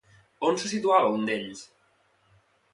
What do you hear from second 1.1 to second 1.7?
un d'ells?